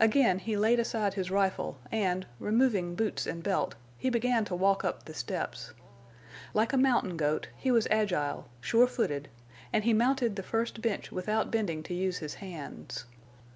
Again 0.00 0.40
he 0.40 0.56
laid 0.56 0.80
aside 0.80 1.14
his 1.14 1.30
rifle, 1.30 1.78
and, 1.92 2.26
removing 2.40 2.96
boots 2.96 3.24
and 3.24 3.40
belt, 3.40 3.76
he 3.98 4.10
began 4.10 4.44
to 4.46 4.56
walk 4.56 4.84
up 4.84 5.04
the 5.04 5.14
steps. 5.14 5.72
Like 6.52 6.72
a 6.72 6.76
mountain 6.76 7.16
goat, 7.16 7.46
he 7.56 7.70
was 7.70 7.86
agile, 7.88 8.48
sure 8.60 8.88
footed, 8.88 9.28
and 9.72 9.84
he 9.84 9.92
mounted 9.94 10.34
the 10.34 10.42
first 10.42 10.82
bench 10.82 11.12
without 11.12 11.52
bending 11.52 11.84
to 11.84 11.94
use 11.94 12.18
his 12.18 12.34
hands. 12.42 13.04